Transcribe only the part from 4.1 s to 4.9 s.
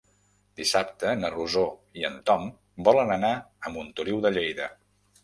de Lleida.